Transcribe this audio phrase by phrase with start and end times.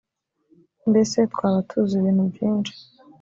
[0.89, 2.73] mbese twaba tuzi ibintu byinshi